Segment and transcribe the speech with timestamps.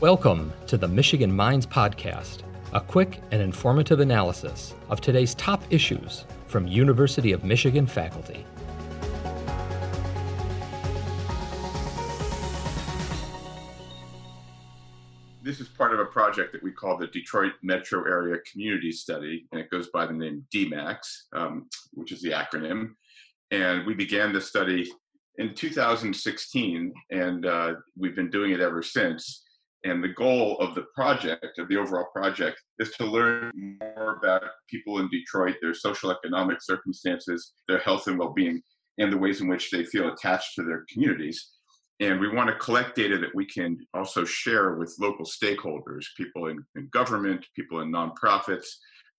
[0.00, 2.38] Welcome to the Michigan Minds Podcast,
[2.72, 8.46] a quick and informative analysis of today's top issues from University of Michigan faculty.
[15.42, 19.46] This is part of a project that we call the Detroit Metro Area Community Study,
[19.52, 22.92] and it goes by the name DMACS, um, which is the acronym.
[23.50, 24.90] And we began the study
[25.36, 29.44] in 2016, and uh, we've been doing it ever since.
[29.84, 33.50] And the goal of the project, of the overall project, is to learn
[33.96, 38.62] more about people in Detroit, their social economic circumstances, their health and well being,
[38.98, 41.50] and the ways in which they feel attached to their communities.
[42.00, 46.46] And we want to collect data that we can also share with local stakeholders, people
[46.46, 48.66] in, in government, people in nonprofits,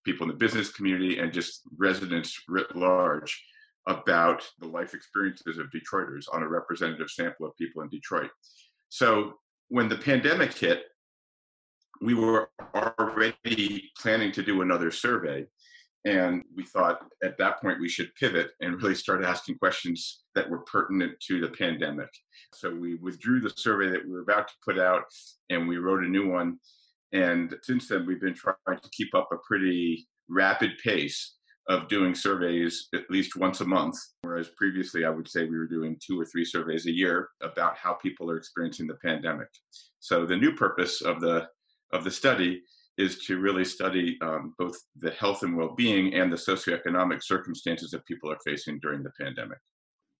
[0.03, 3.43] people in the business community, and just residents writ large
[3.87, 8.29] about the life experiences of Detroiters on a representative sample of people in Detroit.
[8.89, 9.33] So
[9.71, 10.83] when the pandemic hit,
[12.01, 15.45] we were already planning to do another survey.
[16.03, 20.49] And we thought at that point we should pivot and really start asking questions that
[20.49, 22.09] were pertinent to the pandemic.
[22.53, 25.03] So we withdrew the survey that we were about to put out
[25.49, 26.57] and we wrote a new one.
[27.13, 31.37] And since then, we've been trying to keep up a pretty rapid pace
[31.69, 33.97] of doing surveys at least once a month,
[34.41, 37.77] whereas previously I would say we were doing two or three surveys a year about
[37.77, 39.49] how people are experiencing the pandemic.
[39.99, 41.47] So the new purpose of the
[41.93, 42.63] of the study
[42.97, 48.05] is to really study um, both the health and well-being and the socioeconomic circumstances that
[48.05, 49.59] people are facing during the pandemic.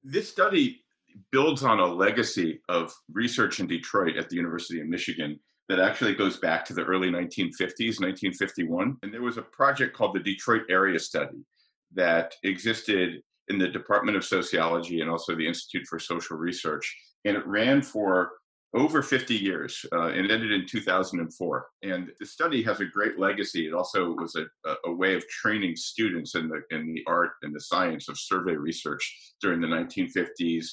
[0.03, 0.83] This study
[1.31, 6.15] builds on a legacy of research in Detroit at the University of Michigan that actually
[6.15, 8.97] goes back to the early 1950s, 1951.
[9.03, 11.45] And there was a project called the Detroit Area Study
[11.93, 16.95] that existed in the Department of Sociology and also the Institute for Social Research.
[17.25, 18.31] And it ran for
[18.73, 21.67] over 50 years uh, and ended in 2004.
[21.83, 23.67] And the study has a great legacy.
[23.67, 27.53] It also was a, a way of training students in the, in the art and
[27.53, 30.67] the science of survey research during the 1950s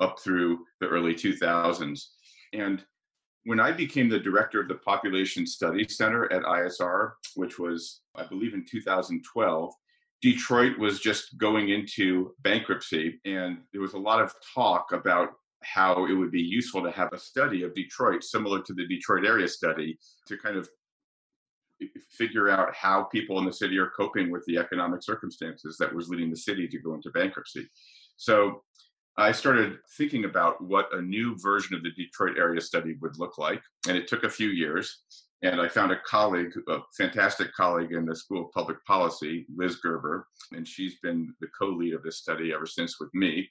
[0.00, 2.00] up through the early 2000s.
[2.52, 2.84] And
[3.44, 8.24] when I became the director of the Population Studies Center at ISR, which was, I
[8.24, 9.74] believe, in 2012,
[10.22, 13.20] Detroit was just going into bankruptcy.
[13.24, 15.30] And there was a lot of talk about
[15.62, 19.26] how it would be useful to have a study of Detroit similar to the Detroit
[19.26, 20.68] area study to kind of
[22.10, 26.08] figure out how people in the city are coping with the economic circumstances that was
[26.08, 27.68] leading the city to go into bankruptcy.
[28.16, 28.62] So
[29.16, 33.38] I started thinking about what a new version of the Detroit area study would look
[33.38, 33.62] like.
[33.88, 35.02] And it took a few years.
[35.42, 39.76] And I found a colleague, a fantastic colleague in the School of Public Policy, Liz
[39.76, 43.48] Gerber, and she's been the co lead of this study ever since with me.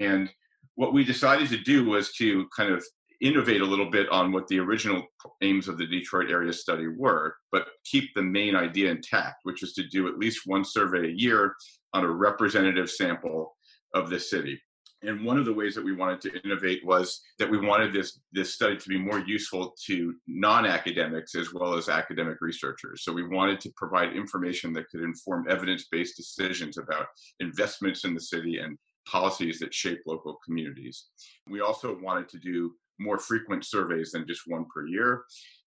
[0.00, 0.28] And
[0.74, 2.84] what we decided to do was to kind of
[3.20, 5.02] innovate a little bit on what the original
[5.42, 9.72] aims of the Detroit area study were, but keep the main idea intact, which is
[9.74, 11.54] to do at least one survey a year
[11.94, 13.56] on a representative sample
[13.94, 14.60] of the city.
[15.02, 18.20] And one of the ways that we wanted to innovate was that we wanted this,
[18.32, 23.04] this study to be more useful to non academics as well as academic researchers.
[23.04, 27.06] So we wanted to provide information that could inform evidence based decisions about
[27.40, 31.06] investments in the city and policies that shape local communities.
[31.48, 35.24] We also wanted to do more frequent surveys than just one per year.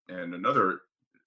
[0.10, 0.82] And another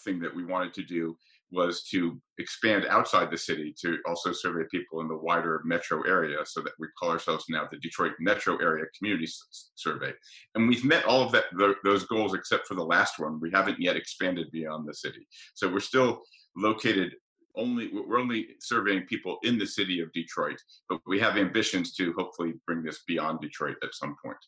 [0.05, 1.17] thing that we wanted to do
[1.55, 6.39] was to expand outside the city to also survey people in the wider metro area
[6.45, 10.13] so that we call ourselves now the detroit metro area community S- survey.
[10.55, 13.41] And we've met all of that th- those goals except for the last one.
[13.41, 15.27] We haven't yet expanded beyond the city.
[15.55, 16.23] So we're still
[16.57, 17.13] located
[17.57, 22.13] only we're only surveying people in the city of detroit but we have ambitions to
[22.19, 24.39] hopefully bring this beyond detroit at some point.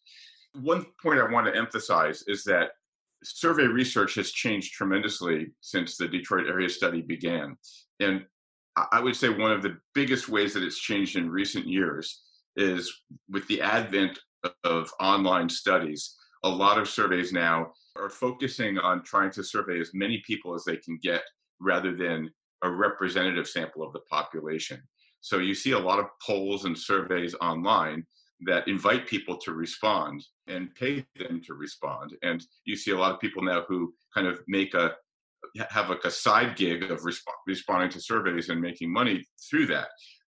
[0.54, 2.70] One point i want to emphasize is that
[3.34, 7.56] survey research has changed tremendously since the Detroit area study began.
[8.00, 8.25] And
[8.92, 12.22] I would say one of the biggest ways that it's changed in recent years
[12.56, 14.19] is with the advent
[14.65, 16.15] of online studies.
[16.44, 20.65] A lot of surveys now are focusing on trying to survey as many people as
[20.65, 21.22] they can get
[21.59, 22.30] rather than
[22.62, 24.83] a representative sample of the population.
[25.21, 28.06] So you see a lot of polls and surveys online
[28.41, 32.16] that invite people to respond and pay them to respond.
[32.22, 34.94] And you see a lot of people now who kind of make a
[35.71, 39.88] have like a side gig of resp- responding to surveys and making money through that.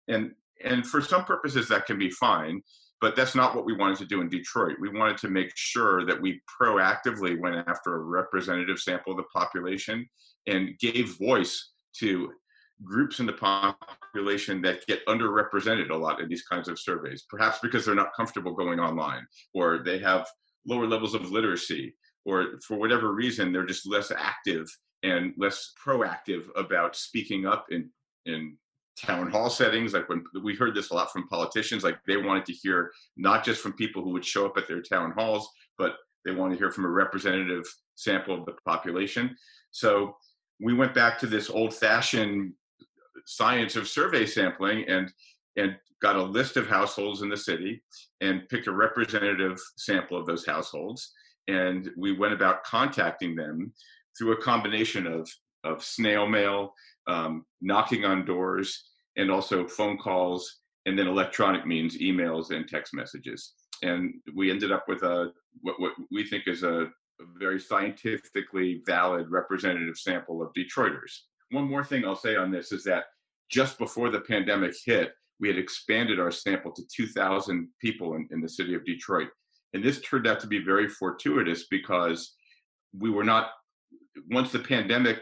[0.07, 0.31] And
[0.63, 2.61] and for some purposes that can be fine,
[3.01, 4.77] but that's not what we wanted to do in Detroit.
[4.79, 9.23] We wanted to make sure that we proactively went after a representative sample of the
[9.23, 10.07] population
[10.47, 12.31] and gave voice to
[12.83, 17.59] groups in the population that get underrepresented a lot in these kinds of surveys, perhaps
[17.59, 20.27] because they're not comfortable going online or they have
[20.65, 24.67] lower levels of literacy or for whatever reason, they're just less active
[25.03, 27.89] and less proactive about speaking up in,
[28.25, 28.57] in
[28.97, 29.93] town hall settings.
[29.93, 33.43] Like when we heard this a lot from politicians, like they wanted to hear not
[33.43, 36.57] just from people who would show up at their town halls, but they want to
[36.57, 37.65] hear from a representative
[37.95, 39.35] sample of the population.
[39.71, 40.15] So
[40.61, 42.53] we went back to this old fashioned
[43.25, 45.11] science of survey sampling and
[45.55, 47.81] and got a list of households in the city
[48.21, 51.13] and picked a representative sample of those households.
[51.47, 53.71] And we went about contacting them
[54.17, 55.29] through a combination of
[55.63, 56.73] of snail mail
[57.07, 58.83] um, knocking on doors
[59.15, 63.53] and also phone calls and then electronic means emails and text messages.
[63.81, 65.31] And we ended up with a
[65.61, 66.83] what, what we think is a,
[67.21, 71.21] a very scientifically valid representative sample of detroiters
[71.53, 73.05] one more thing i'll say on this is that
[73.49, 78.41] just before the pandemic hit we had expanded our sample to 2,000 people in, in
[78.41, 79.27] the city of Detroit.
[79.73, 82.35] And this turned out to be very fortuitous because
[82.97, 83.49] we were not,
[84.31, 85.19] once the pandemic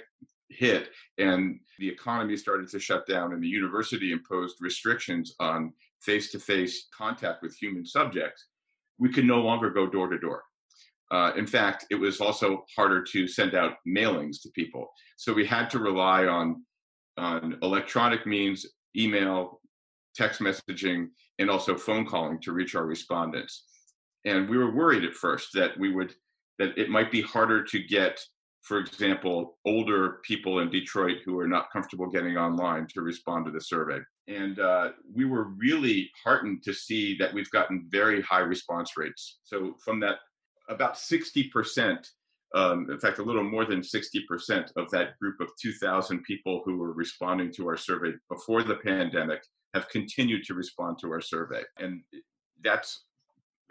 [0.49, 6.31] hit and the economy started to shut down and the university imposed restrictions on face
[6.31, 8.47] to face contact with human subjects,
[8.99, 10.43] we could no longer go door to door.
[11.11, 14.87] Uh, in fact, it was also harder to send out mailings to people.
[15.17, 16.63] So we had to rely on,
[17.17, 18.65] on electronic means,
[18.95, 19.59] email,
[20.15, 21.09] text messaging,
[21.39, 23.65] and also phone calling to reach our respondents.
[24.25, 26.13] And we were worried at first that we would
[26.59, 28.19] that it might be harder to get,
[28.61, 33.51] for example, older people in Detroit who are not comfortable getting online to respond to
[33.51, 33.97] the survey.
[34.27, 39.39] And uh, we were really heartened to see that we've gotten very high response rates.
[39.43, 40.17] So from that,
[40.71, 42.09] about 60%,
[42.55, 46.77] um, in fact, a little more than 60% of that group of 2,000 people who
[46.77, 51.61] were responding to our survey before the pandemic have continued to respond to our survey.
[51.77, 52.01] And
[52.63, 53.03] that's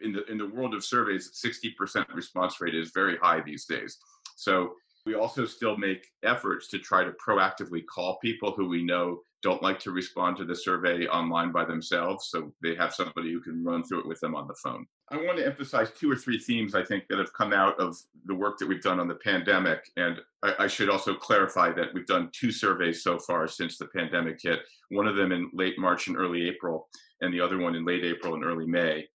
[0.03, 3.99] in the in the world of surveys, 60% response rate is very high these days.
[4.37, 4.75] So
[5.07, 9.63] we also still make efforts to try to proactively call people who we know don't
[9.63, 12.29] like to respond to the survey online by themselves.
[12.29, 14.87] So they have somebody who can run through it with them on the phone.
[15.11, 17.97] I want to emphasize two or three themes I think that have come out of
[18.27, 19.91] the work that we've done on the pandemic.
[19.97, 23.87] And I, I should also clarify that we've done two surveys so far since the
[23.87, 24.61] pandemic hit,
[24.91, 26.89] one of them in late March and early April,
[27.23, 29.07] and the other one in late April and early May.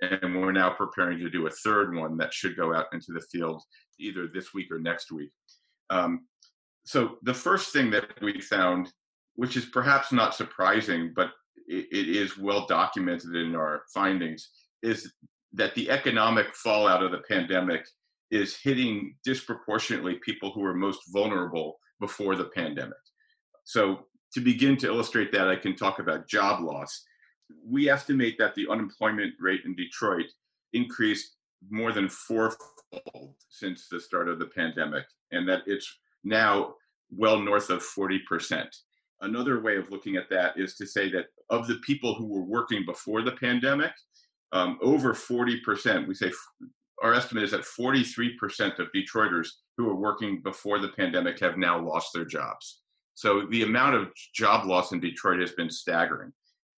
[0.00, 3.24] And we're now preparing to do a third one that should go out into the
[3.32, 3.62] field
[3.98, 5.30] either this week or next week.
[5.90, 6.26] Um,
[6.84, 8.92] so the first thing that we found,
[9.36, 11.30] which is perhaps not surprising, but
[11.66, 14.50] it, it is well documented in our findings,
[14.82, 15.12] is
[15.52, 17.86] that the economic fallout of the pandemic
[18.30, 22.98] is hitting disproportionately people who were most vulnerable before the pandemic.
[23.64, 27.04] So to begin to illustrate that, I can talk about job loss.
[27.64, 30.26] We estimate that the unemployment rate in Detroit
[30.72, 31.33] increased
[31.70, 36.74] more than fourfold since the start of the pandemic, and that it's now
[37.10, 38.66] well north of 40%.
[39.20, 42.44] Another way of looking at that is to say that of the people who were
[42.44, 43.92] working before the pandemic,
[44.52, 46.32] um, over 40%, we say
[47.02, 51.78] our estimate is that 43% of Detroiters who were working before the pandemic have now
[51.78, 52.82] lost their jobs.
[53.14, 56.32] So the amount of job loss in Detroit has been staggering.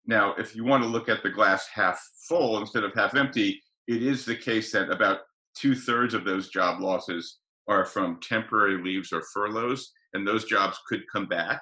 [0.06, 3.61] Now, if you want to look at the glass half full instead of half empty,
[3.88, 5.21] it is the case that about
[5.56, 7.38] two thirds of those job losses
[7.69, 11.61] are from temporary leaves or furloughs, and those jobs could come back.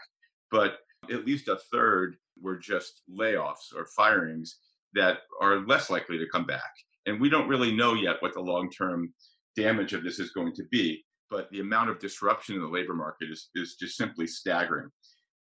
[0.50, 0.78] But
[1.10, 4.58] at least a third were just layoffs or firings
[4.94, 6.70] that are less likely to come back.
[7.06, 9.12] And we don't really know yet what the long term
[9.56, 12.94] damage of this is going to be, but the amount of disruption in the labor
[12.94, 14.88] market is, is just simply staggering.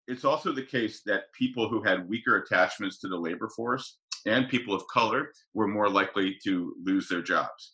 [0.07, 4.49] It's also the case that people who had weaker attachments to the labor force and
[4.49, 7.73] people of color were more likely to lose their jobs.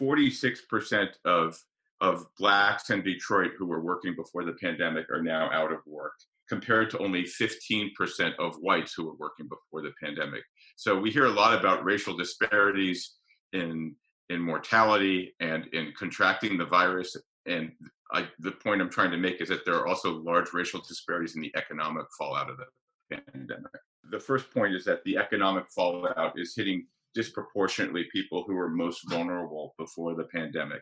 [0.00, 1.58] 46% of,
[2.00, 6.14] of blacks in Detroit who were working before the pandemic are now out of work,
[6.48, 7.90] compared to only 15%
[8.38, 10.42] of whites who were working before the pandemic.
[10.76, 13.16] So we hear a lot about racial disparities
[13.52, 13.94] in
[14.30, 17.16] in mortality and in contracting the virus.
[17.46, 17.72] And
[18.12, 21.34] I, the point I'm trying to make is that there are also large racial disparities
[21.34, 22.64] in the economic fallout of the
[23.10, 23.72] pandemic.
[24.10, 29.08] The first point is that the economic fallout is hitting disproportionately people who were most
[29.08, 30.80] vulnerable before the pandemic.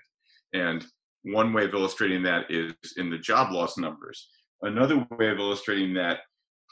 [0.53, 0.85] And
[1.23, 4.29] one way of illustrating that is in the job loss numbers.
[4.63, 6.21] Another way of illustrating that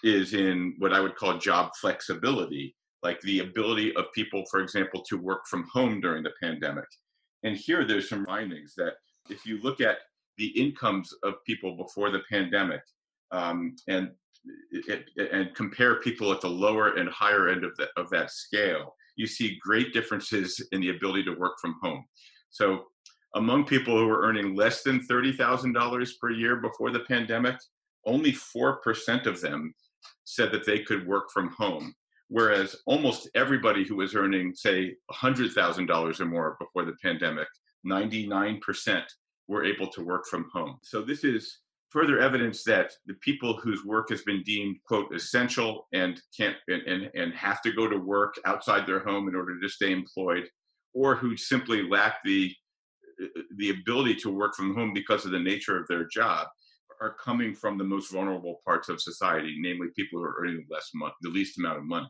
[0.03, 5.03] is in what I would call job flexibility, like the ability of people, for example,
[5.09, 6.87] to work from home during the pandemic.
[7.43, 8.95] And here there's some findings that
[9.31, 9.99] if you look at
[10.39, 12.83] the incomes of people before the pandemic
[13.31, 14.11] um, and
[15.33, 19.27] and compare people at the lower and higher end of, the, of that scale, you
[19.27, 22.05] see great differences in the ability to work from home.
[22.51, 22.85] So
[23.35, 27.57] among people who were earning less than $30,000 per year before the pandemic,
[28.07, 29.75] only 4% of them
[30.25, 31.95] said that they could work from home.
[32.29, 37.47] Whereas almost everybody who was earning, say, $100,000 or more before the pandemic,
[37.87, 39.03] 99%
[39.49, 40.79] were able to work from home.
[40.83, 41.59] So this is
[41.97, 46.83] further evidence that the people whose work has been deemed quote essential and can't and,
[46.83, 50.47] and, and have to go to work outside their home in order to stay employed
[50.93, 52.53] or who simply lack the
[53.57, 56.47] the ability to work from home because of the nature of their job
[57.01, 60.91] are coming from the most vulnerable parts of society, namely people who are earning less
[60.95, 62.09] money, the least amount of money.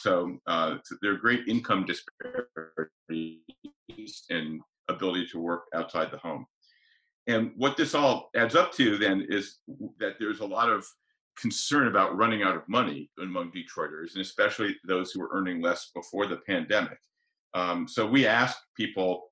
[0.00, 3.42] So uh, there are great income disparities
[4.30, 6.46] and ability to work outside the home.
[7.30, 9.58] And what this all adds up to then is
[10.00, 10.84] that there's a lot of
[11.40, 15.90] concern about running out of money among Detroiters, and especially those who were earning less
[15.94, 16.98] before the pandemic.
[17.54, 19.30] Um, so we asked people,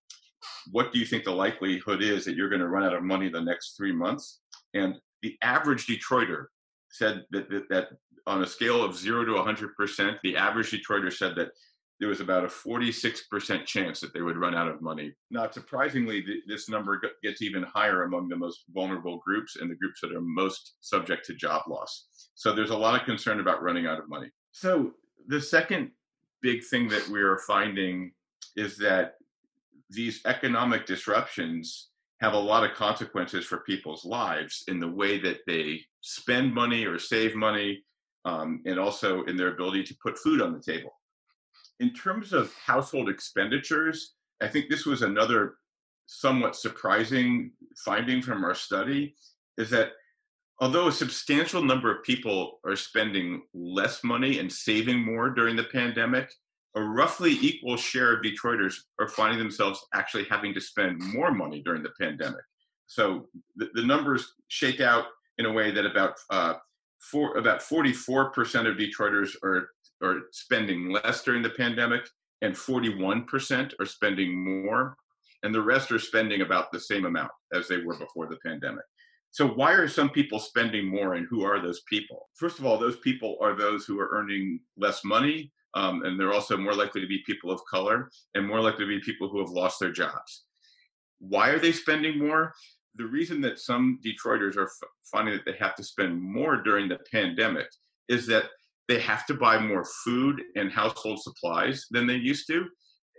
[0.70, 3.28] what do you think the likelihood is that you're going to run out of money
[3.28, 4.40] the next three months?
[4.74, 6.46] And the average Detroiter
[6.92, 7.88] said that, that, that
[8.28, 11.50] on a scale of zero to 100%, the average Detroiter said that
[12.00, 15.12] there was about a 46% chance that they would run out of money.
[15.30, 19.74] Not surprisingly, th- this number gets even higher among the most vulnerable groups and the
[19.74, 22.06] groups that are most subject to job loss.
[22.34, 24.30] So there's a lot of concern about running out of money.
[24.52, 24.92] So
[25.26, 25.90] the second
[26.40, 28.12] big thing that we are finding
[28.56, 29.14] is that
[29.90, 31.88] these economic disruptions
[32.20, 36.84] have a lot of consequences for people's lives in the way that they spend money
[36.84, 37.82] or save money,
[38.24, 40.92] um, and also in their ability to put food on the table.
[41.80, 45.54] In terms of household expenditures, I think this was another
[46.06, 47.52] somewhat surprising
[47.84, 49.14] finding from our study
[49.58, 49.92] is that
[50.60, 55.64] although a substantial number of people are spending less money and saving more during the
[55.64, 56.32] pandemic,
[56.74, 61.62] a roughly equal share of Detroiters are finding themselves actually having to spend more money
[61.62, 62.42] during the pandemic.
[62.86, 65.06] So the, the numbers shake out
[65.38, 66.54] in a way that about uh,
[67.36, 68.32] about 44%
[68.66, 69.70] of Detroiters are
[70.02, 72.08] are spending less during the pandemic,
[72.42, 74.96] and 41% are spending more,
[75.42, 78.84] and the rest are spending about the same amount as they were before the pandemic.
[79.30, 82.28] So why are some people spending more, and who are those people?
[82.34, 86.32] First of all, those people are those who are earning less money um, and they're
[86.32, 89.38] also more likely to be people of color and more likely to be people who
[89.38, 90.44] have lost their jobs.
[91.20, 92.54] Why are they spending more?
[92.96, 96.88] The reason that some Detroiters are f- finding that they have to spend more during
[96.88, 97.68] the pandemic
[98.08, 98.46] is that
[98.88, 102.66] they have to buy more food and household supplies than they used to.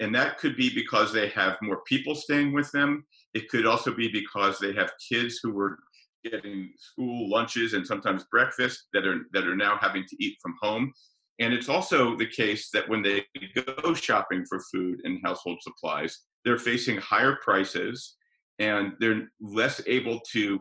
[0.01, 3.05] And that could be because they have more people staying with them.
[3.33, 5.77] It could also be because they have kids who were
[6.23, 10.53] getting school lunches and sometimes breakfast that are that are now having to eat from
[10.61, 10.91] home
[11.39, 16.19] and it's also the case that when they go shopping for food and household supplies,
[16.43, 18.17] they're facing higher prices
[18.59, 20.59] and they're less able to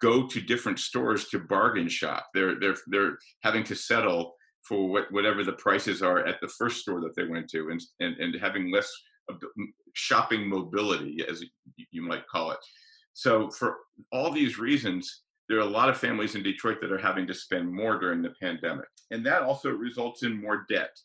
[0.00, 2.26] go to different stores to bargain shop.
[2.32, 6.80] They're they're they're having to settle for what, whatever the prices are at the first
[6.80, 8.90] store that they went to and and, and having less
[9.94, 11.42] shopping mobility as
[11.90, 12.58] you might call it.
[13.12, 13.76] So for
[14.12, 17.34] all these reasons, there are a lot of families in Detroit that are having to
[17.34, 18.86] spend more during the pandemic.
[19.10, 20.96] And that also results in more debt.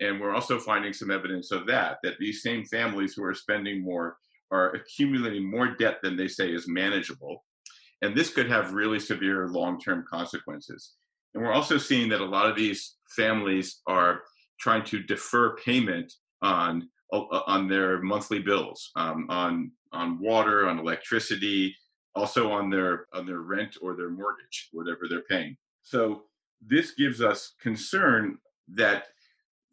[0.00, 3.84] And we're also finding some evidence of that, that these same families who are spending
[3.84, 4.16] more
[4.50, 7.44] are accumulating more debt than they say is manageable.
[8.02, 10.94] And this could have really severe long term consequences.
[11.34, 14.22] And we're also seeing that a lot of these families are
[14.60, 21.76] trying to defer payment on on their monthly bills, um, on on water, on electricity,
[22.14, 25.56] also on their on their rent or their mortgage, whatever they're paying.
[25.82, 26.24] So
[26.66, 28.38] this gives us concern
[28.74, 29.08] that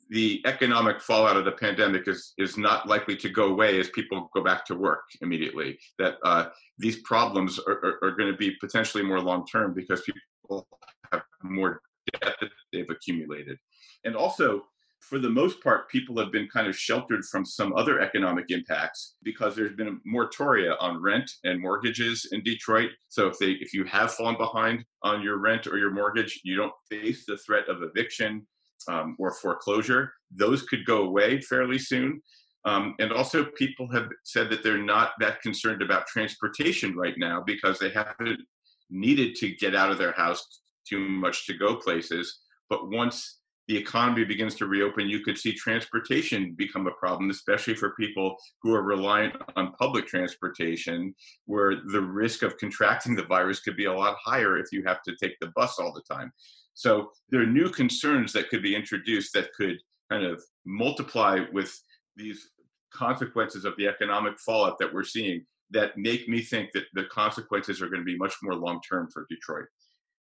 [0.09, 4.29] the economic fallout of the pandemic is is not likely to go away as people
[4.33, 5.77] go back to work immediately.
[5.97, 6.47] That uh,
[6.77, 10.67] these problems are, are, are going to be potentially more long term because people
[11.11, 13.57] have more debt that they've accumulated,
[14.05, 14.63] and also
[15.01, 19.15] for the most part, people have been kind of sheltered from some other economic impacts
[19.23, 22.91] because there's been a moratoria on rent and mortgages in Detroit.
[23.07, 26.55] So if they if you have fallen behind on your rent or your mortgage, you
[26.55, 28.45] don't face the threat of eviction
[28.87, 30.13] um, or foreclosure.
[30.31, 32.21] Those could go away fairly soon.
[32.65, 37.41] Um, and also, people have said that they're not that concerned about transportation right now
[37.45, 38.41] because they haven't
[38.89, 42.39] needed to get out of their house too much to go places.
[42.69, 47.75] But once the economy begins to reopen, you could see transportation become a problem, especially
[47.75, 51.13] for people who are reliant on public transportation,
[51.45, 55.03] where the risk of contracting the virus could be a lot higher if you have
[55.03, 56.31] to take the bus all the time.
[56.73, 59.77] So there are new concerns that could be introduced that could
[60.09, 61.71] kind of multiply with
[62.15, 62.49] these
[62.91, 67.81] consequences of the economic fallout that we're seeing that make me think that the consequences
[67.81, 69.67] are going to be much more long term for Detroit.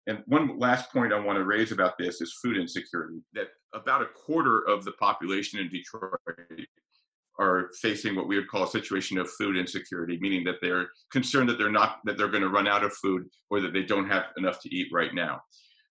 [0.08, 3.20] And one last point I want to raise about this is food insecurity.
[3.34, 6.18] That about a quarter of the population in Detroit
[7.38, 11.48] are facing what we would call a situation of food insecurity, meaning that they're concerned
[11.50, 14.08] that they're not that they're going to run out of food or that they don't
[14.08, 15.40] have enough to eat right now.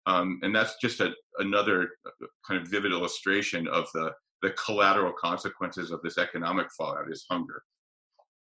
[0.08, 5.14] Um, and that's just a, another uh, kind of vivid illustration of the the collateral
[5.14, 7.62] consequences of this economic fallout is hunger.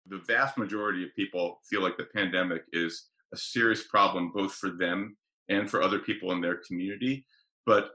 [0.07, 4.71] The vast majority of people feel like the pandemic is a serious problem both for
[4.71, 5.17] them
[5.52, 7.25] and for other people in their community.
[7.66, 7.90] But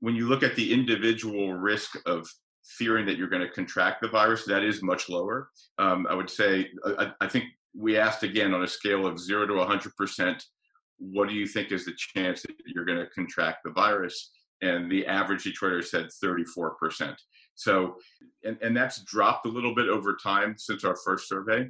[0.00, 2.28] when you look at the individual risk of
[2.64, 5.48] fearing that you're going to contract the virus, that is much lower.
[5.78, 9.46] Um, I would say, I, I, think we asked again on a scale of zero
[9.46, 10.42] to 100%,
[10.98, 14.30] what do you think is the chance that you're going to contract the virus?
[14.60, 17.14] And the average Detroiter said 34%.
[17.54, 17.96] So,
[18.44, 21.68] and, and that's dropped a little bit over time since our first survey.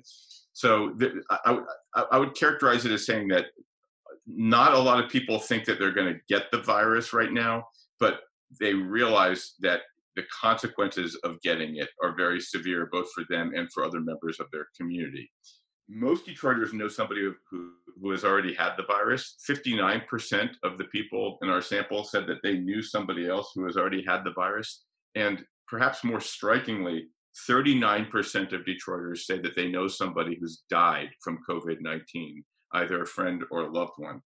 [0.53, 1.61] So the, I,
[1.95, 3.47] I, I would characterize it as saying that
[4.29, 7.65] not a lot of people think that they're going to get the virus right now,
[7.99, 8.21] but
[8.61, 9.81] they realize that
[10.17, 14.41] the consequences of getting it are very severe, both for them and for other members
[14.41, 15.31] of their community.
[15.89, 17.71] Most Detroiters know somebody who,
[18.01, 19.37] who has already had the virus.
[19.49, 23.77] 59% of the people in our sample said that they knew somebody else who has
[23.77, 24.85] already had the virus.
[25.15, 27.07] And perhaps more strikingly,
[27.49, 33.07] 39% of Detroiters say that they know somebody who's died from COVID 19, either a
[33.07, 34.23] friend or a loved one.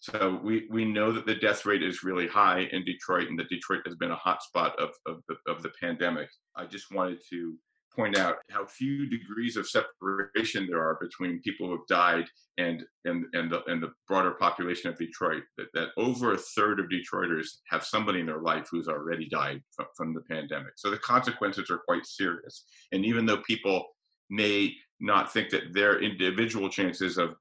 [0.00, 3.48] So we, we know that the death rate is really high in Detroit and that
[3.48, 6.28] Detroit has been a hotspot of, of, the, of the pandemic.
[6.54, 7.54] I just wanted to
[7.94, 12.26] point out how few degrees of separation there are between people who have died
[12.58, 15.42] and and and the, and the broader population of Detroit.
[15.56, 19.60] That, that over a third of Detroiters have somebody in their life who's already died
[19.74, 20.72] from, from the pandemic.
[20.76, 22.64] So the consequences are quite serious.
[22.92, 23.86] And even though people
[24.30, 27.34] may not think that their individual chances of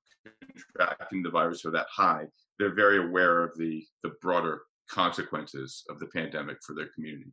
[0.75, 2.25] contracting the virus are that high,
[2.59, 7.31] they're very aware of the the broader consequences of the pandemic for their community.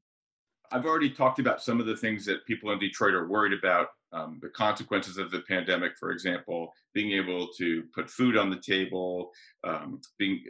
[0.72, 3.88] I've already talked about some of the things that people in Detroit are worried about.
[4.12, 8.60] Um, the consequences of the pandemic, for example, being able to put food on the
[8.60, 9.30] table,
[9.62, 10.42] um, being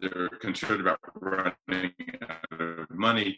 [0.00, 1.92] they're concerned about running
[2.28, 3.36] out of money.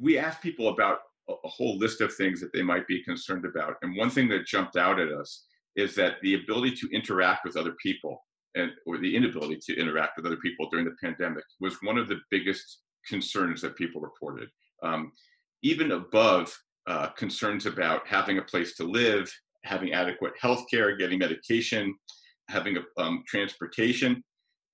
[0.00, 3.76] We asked people about a, whole list of things that they might be concerned about,
[3.82, 7.56] and one thing that jumped out at us is that the ability to interact with
[7.56, 11.76] other people and or the inability to interact with other people during the pandemic was
[11.82, 14.48] one of the biggest concerns that people reported.
[14.82, 15.12] Um,
[15.62, 19.32] even above uh, concerns about having a place to live,
[19.64, 21.94] having adequate health care, getting medication,
[22.48, 24.22] having a, um, transportation,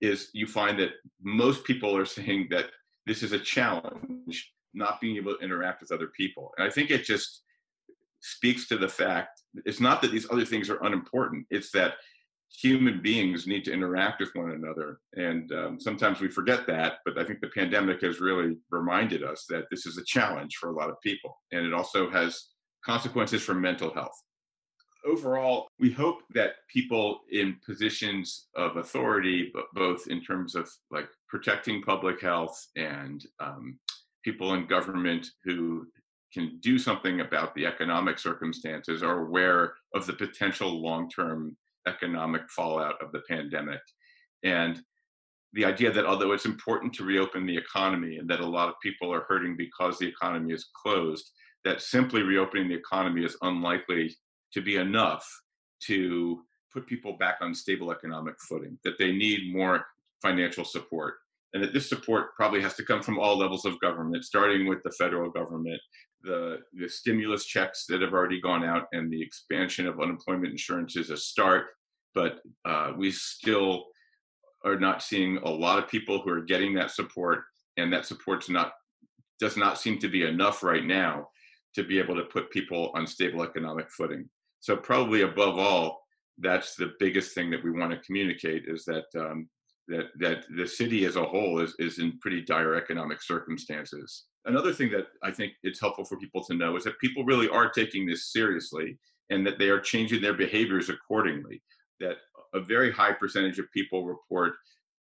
[0.01, 0.90] is you find that
[1.23, 2.67] most people are saying that
[3.07, 6.53] this is a challenge, not being able to interact with other people.
[6.59, 7.43] And I think it just
[8.21, 11.95] speaks to the fact it's not that these other things are unimportant, it's that
[12.51, 15.01] human beings need to interact with one another.
[15.15, 19.45] And um, sometimes we forget that, but I think the pandemic has really reminded us
[19.49, 21.37] that this is a challenge for a lot of people.
[21.53, 22.49] And it also has
[22.85, 24.15] consequences for mental health.
[25.07, 31.09] Overall, we hope that people in positions of authority, but both in terms of like
[31.29, 33.79] protecting public health and um,
[34.25, 35.87] people in government who
[36.33, 41.57] can do something about the economic circumstances, are aware of the potential long term
[41.87, 43.81] economic fallout of the pandemic.
[44.43, 44.83] And
[45.53, 48.75] the idea that although it's important to reopen the economy and that a lot of
[48.83, 51.31] people are hurting because the economy is closed,
[51.65, 54.15] that simply reopening the economy is unlikely
[54.53, 55.25] to be enough
[55.87, 59.87] to put people back on stable economic footing, that they need more
[60.21, 61.15] financial support.
[61.55, 64.83] And that this support probably has to come from all levels of government, starting with
[64.83, 65.81] the federal government,
[66.23, 70.97] the, the stimulus checks that have already gone out and the expansion of unemployment insurance
[70.97, 71.67] is a start,
[72.14, 73.85] but uh, we still
[74.64, 77.45] are not seeing a lot of people who are getting that support,
[77.77, 78.73] and that support's not
[79.40, 81.29] does not seem to be enough right now
[81.75, 84.29] to be able to put people on stable economic footing.
[84.61, 86.01] So probably above all,
[86.38, 89.49] that's the biggest thing that we want to communicate is that um,
[89.88, 94.73] that that the city as a whole is is in pretty dire economic circumstances another
[94.73, 97.70] thing that I think it's helpful for people to know is that people really are
[97.70, 98.99] taking this seriously
[99.31, 101.62] and that they are changing their behaviors accordingly.
[102.01, 102.16] That
[102.53, 104.55] a very high percentage of people report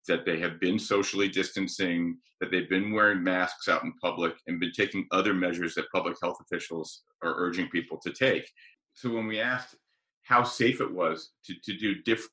[0.08, 4.58] that they have been socially distancing, that they've been wearing masks out in public, and
[4.58, 8.48] been taking other measures that public health officials are urging people to take.
[8.94, 9.76] So when we asked
[10.24, 12.32] how safe it was to, to do different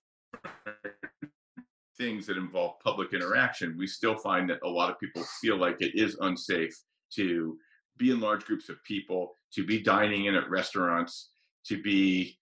[2.00, 5.82] things that involve public interaction, we still find that a lot of people feel like
[5.82, 6.74] it is unsafe
[7.16, 7.58] to
[7.98, 11.32] be in large groups of people, to be dining in at restaurants,
[11.66, 12.38] to be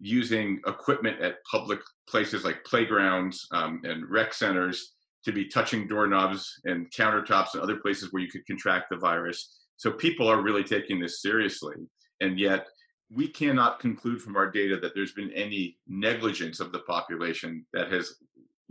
[0.00, 4.94] using equipment at public places like playgrounds um, and rec centers
[5.24, 9.60] to be touching doorknobs and countertops and other places where you could contract the virus.
[9.76, 11.76] So people are really taking this seriously.
[12.20, 12.66] And yet,
[13.14, 17.92] we cannot conclude from our data that there's been any negligence of the population that
[17.92, 18.14] has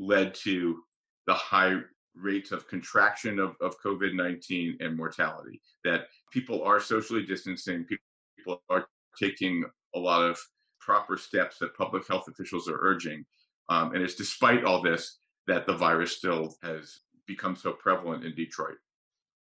[0.01, 0.81] led to
[1.27, 1.77] the high
[2.15, 5.61] rates of contraction of, of COVID 19 and mortality.
[5.85, 8.87] That people are socially distancing, people are
[9.17, 9.63] taking
[9.95, 10.39] a lot of
[10.79, 13.23] proper steps that public health officials are urging.
[13.69, 18.35] Um, and it's despite all this that the virus still has become so prevalent in
[18.35, 18.77] Detroit.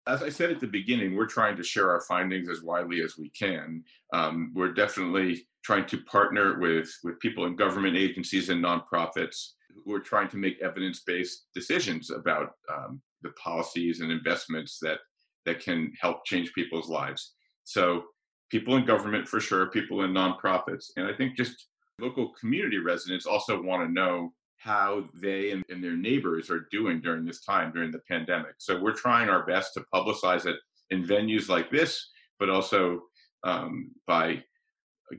[0.07, 3.17] As I said at the beginning, we're trying to share our findings as widely as
[3.17, 3.85] we can.
[4.13, 9.53] Um, we're definitely trying to partner with, with people in government agencies and nonprofits
[9.85, 14.99] who are trying to make evidence-based decisions about um, the policies and investments that
[15.45, 17.35] that can help change people's lives.
[17.65, 18.05] So
[18.51, 21.67] people in government for sure, people in nonprofits, and I think just
[21.99, 27.01] local community residents also want to know how they and, and, their neighbors are doing
[27.01, 28.55] during this time during the pandemic.
[28.59, 30.57] So we're trying our best to publicize it
[30.91, 33.03] in venues like this, but also
[33.43, 34.45] um, by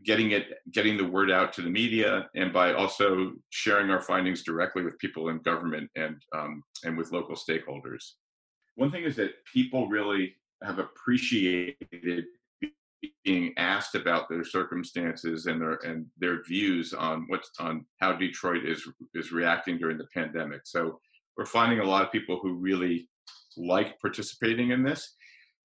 [0.03, 4.43] getting it getting the word out to the media and by also sharing our findings
[4.43, 8.13] directly with people in government and um, and with local stakeholders
[8.75, 12.25] one thing is that people really have appreciated
[13.23, 18.65] being asked about their circumstances and their and their views on what's on how Detroit
[18.65, 20.62] is is reacting during the pandemic.
[20.65, 20.99] So
[21.38, 23.10] we're finding a lot of people who really
[23.58, 25.15] like participating in this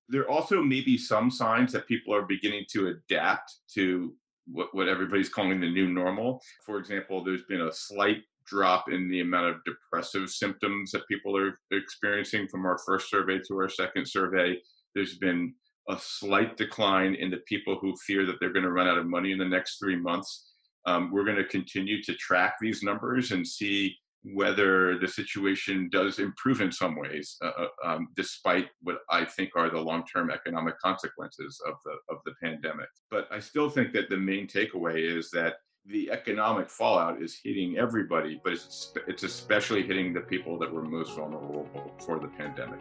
[0.09, 4.15] there also may be some signs that people are beginning to adapt to
[4.51, 6.41] what, what everybody's calling the new normal.
[6.65, 11.37] For example, there's been a slight drop in the amount of depressive symptoms that people
[11.37, 14.57] are experiencing from our first survey to our second survey.
[14.95, 15.55] There's been
[15.91, 19.07] a slight decline in the people who fear that they're going to run out of
[19.07, 20.53] money in the next three months.
[20.87, 23.95] Um, we're going to continue to track these numbers and see
[24.25, 29.51] whether the situation does improve in some ways, uh, uh, um, despite what I think
[29.57, 32.89] are the long-term economic consequences of the of the pandemic.
[33.11, 37.79] But I still think that the main takeaway is that the economic fallout is hitting
[37.79, 41.67] everybody, but it's it's especially hitting the people that were most vulnerable
[42.05, 42.81] for the pandemic.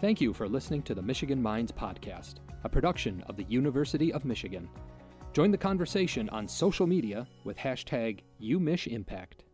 [0.00, 4.24] Thank you for listening to the Michigan Minds podcast, a production of the University of
[4.24, 4.68] Michigan.
[5.32, 9.46] Join the conversation on social media with hashtag UMichImpact.